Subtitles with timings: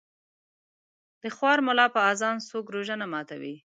[0.03, 3.55] متل: د خوار ملا په اذان څوک روژه نه ماتوي.